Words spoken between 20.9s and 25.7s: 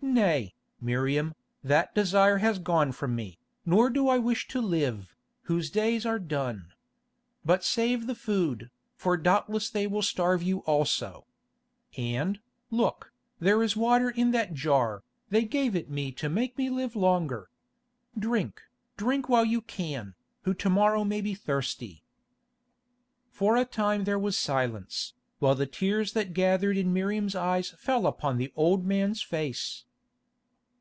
may be thirsty." For a time there was silence, while the